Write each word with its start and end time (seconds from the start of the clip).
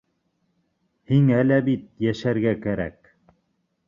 Һиңә 1.11 1.37
лә 1.49 1.59
бит 1.67 1.83
йәшәргә 2.05 2.55
кәрәк! 2.65 3.13